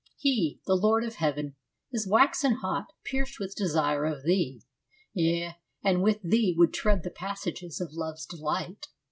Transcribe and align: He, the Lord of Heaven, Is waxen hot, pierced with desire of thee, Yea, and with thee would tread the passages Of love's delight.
He, 0.17 0.59
the 0.65 0.73
Lord 0.73 1.03
of 1.03 1.13
Heaven, 1.17 1.55
Is 1.91 2.07
waxen 2.07 2.53
hot, 2.53 2.87
pierced 3.03 3.39
with 3.39 3.53
desire 3.53 4.03
of 4.05 4.23
thee, 4.23 4.63
Yea, 5.13 5.57
and 5.83 6.01
with 6.01 6.19
thee 6.23 6.55
would 6.57 6.73
tread 6.73 7.03
the 7.03 7.11
passages 7.11 7.79
Of 7.79 7.93
love's 7.93 8.25
delight. 8.25 8.87